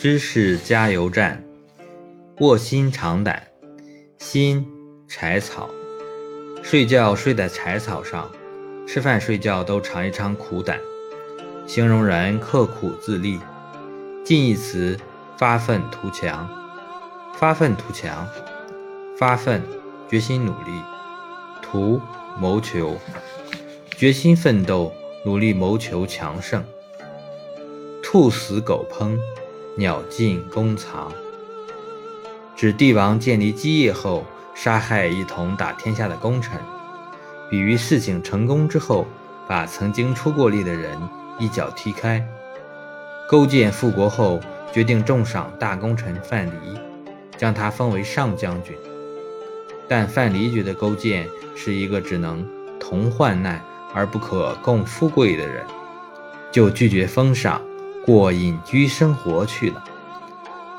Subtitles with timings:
[0.00, 1.44] 知识加油站，
[2.38, 3.46] 卧薪尝胆。
[4.16, 4.66] 薪，
[5.06, 5.68] 柴草。
[6.62, 8.30] 睡觉睡在柴草上，
[8.88, 10.80] 吃饭睡觉都尝一尝苦胆，
[11.66, 13.38] 形容人刻苦自立。
[14.24, 14.98] 近义词：
[15.36, 16.48] 发愤图强。
[17.34, 18.26] 发愤图强，
[19.18, 19.62] 发愤，
[20.08, 20.82] 决心努力；
[21.60, 22.00] 图，
[22.38, 22.96] 谋求，
[23.98, 24.94] 决心奋斗，
[25.26, 26.64] 努力谋求强盛。
[28.02, 29.18] 兔死狗烹。
[29.76, 31.12] 鸟尽弓藏，
[32.56, 36.58] 指帝王建立基业后，杀害一同打天下的功臣，
[37.48, 39.06] 比喻事情成功之后，
[39.48, 40.98] 把曾经出过力的人
[41.38, 42.22] 一脚踢开。
[43.28, 44.40] 勾践复国后，
[44.72, 46.76] 决定重赏大功臣范蠡，
[47.36, 48.76] 将他封为上将军。
[49.88, 52.46] 但范蠡觉得勾践是一个只能
[52.80, 53.62] 同患难
[53.94, 55.64] 而不可共富贵的人，
[56.50, 57.62] 就拒绝封赏。
[58.10, 59.84] 过隐居生活去了。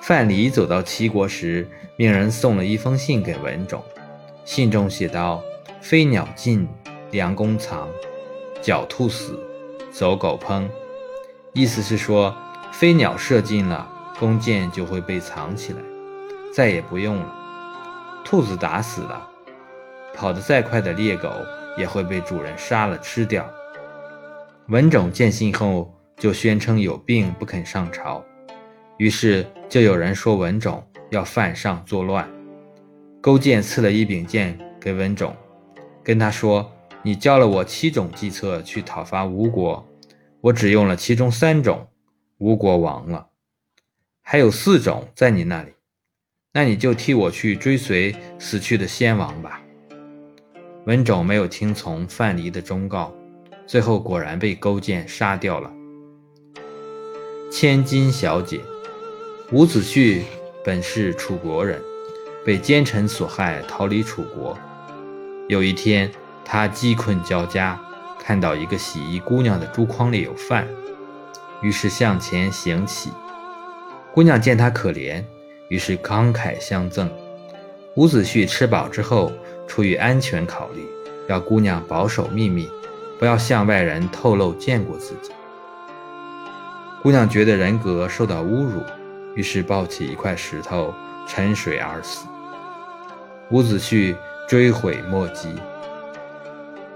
[0.00, 3.82] 范蠡走到齐国时，命人送了一封信给文种，
[4.44, 5.42] 信中写道
[5.82, 6.68] ：“飞鸟尽，
[7.10, 7.88] 良弓藏；
[8.62, 9.36] 狡兔死，
[9.90, 10.68] 走狗烹。”
[11.52, 12.32] 意思是说，
[12.70, 13.84] 飞鸟射尽了，
[14.20, 15.80] 弓箭就会被藏起来，
[16.54, 17.26] 再也不用了；
[18.24, 19.28] 兔子打死了，
[20.14, 21.28] 跑得再快的猎狗
[21.76, 23.44] 也会被主人杀了吃掉。
[24.68, 25.95] 文种见信后。
[26.26, 28.20] 就宣称有病不肯上朝，
[28.98, 32.28] 于是就有人说文种要犯上作乱。
[33.20, 35.36] 勾践赐了一柄剑给文种，
[36.02, 36.68] 跟他说
[37.00, 39.86] ：“你教了我七种计策去讨伐吴国，
[40.40, 41.86] 我只用了其中三种，
[42.38, 43.28] 吴国亡了，
[44.20, 45.70] 还有四种在你那里，
[46.52, 49.62] 那你就替我去追随死去的先王吧。”
[50.86, 53.14] 文种没有听从范蠡的忠告，
[53.64, 55.72] 最后果然被勾践杀掉了。
[57.50, 58.60] 千金小姐
[59.52, 60.22] 伍子胥
[60.64, 61.80] 本是楚国人，
[62.44, 64.58] 被奸臣所害，逃离楚国。
[65.48, 66.10] 有一天，
[66.44, 67.80] 他饥困交加，
[68.18, 70.66] 看到一个洗衣姑娘的竹筐里有饭，
[71.62, 73.10] 于是向前行乞。
[74.12, 75.22] 姑娘见他可怜，
[75.68, 77.08] 于是慷慨相赠。
[77.94, 79.32] 伍子胥吃饱之后，
[79.68, 80.84] 出于安全考虑，
[81.28, 82.68] 要姑娘保守秘密，
[83.20, 85.30] 不要向外人透露见过自己。
[87.06, 88.82] 姑娘觉得人格受到侮辱，
[89.36, 90.92] 于是抱起一块石头
[91.24, 92.26] 沉水而死。
[93.52, 94.12] 伍子胥
[94.48, 95.54] 追悔莫及。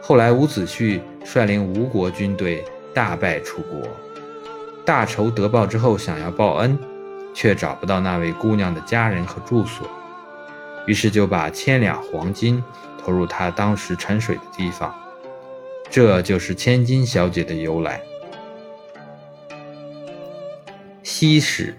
[0.00, 2.64] 后来，伍子胥率领吴国军队
[2.94, 3.82] 大败楚国，
[4.84, 6.78] 大仇得报之后，想要报恩，
[7.34, 9.88] 却找不到那位姑娘的家人和住所，
[10.86, 12.62] 于是就把千两黄金
[13.04, 14.94] 投入她当时沉水的地方。
[15.90, 18.00] 这就是千金小姐的由来。
[21.28, 21.74] 西史，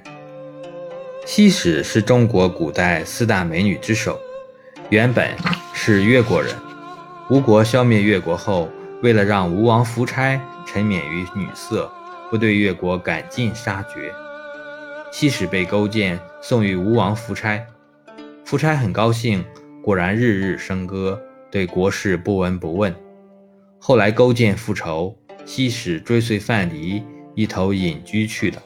[1.26, 4.20] 西史是中国古代四大美女之首，
[4.90, 5.34] 原本
[5.74, 6.54] 是越国人。
[7.30, 8.68] 吴国消灭越国后，
[9.02, 11.90] 为了让吴王夫差沉湎于女色，
[12.30, 14.12] 不对越国赶尽杀绝，
[15.14, 17.66] 西史被勾践送与吴王夫差。
[18.44, 19.46] 夫差很高兴，
[19.82, 21.18] 果然日日笙歌，
[21.50, 22.94] 对国事不闻不问。
[23.80, 27.02] 后来勾践复仇，西史追随范蠡
[27.34, 28.62] 一头隐居去了。